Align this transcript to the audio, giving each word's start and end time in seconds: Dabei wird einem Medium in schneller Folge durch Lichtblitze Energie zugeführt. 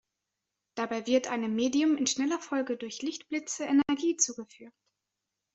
Dabei 0.73 1.05
wird 1.05 1.27
einem 1.27 1.53
Medium 1.55 1.95
in 1.95 2.07
schneller 2.07 2.39
Folge 2.39 2.75
durch 2.75 3.03
Lichtblitze 3.03 3.65
Energie 3.65 4.17
zugeführt. 4.17 4.73